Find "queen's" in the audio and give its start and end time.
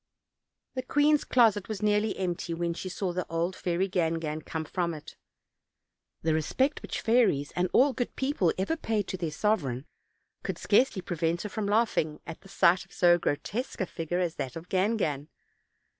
0.81-1.23